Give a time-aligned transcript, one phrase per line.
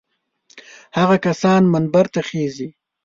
[0.97, 2.67] هغه کسان منبر ته خېژي.